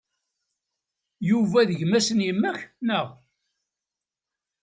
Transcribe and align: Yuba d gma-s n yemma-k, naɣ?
Yuba 1.29 1.67
d 1.69 1.71
gma-s 1.79 2.07
n 2.13 2.19
yemma-k, 2.27 2.59
naɣ? 2.85 3.07